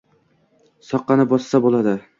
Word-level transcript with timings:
soqqani 0.89 1.27
bossa 1.35 1.65
bo‘ldi. 1.69 1.99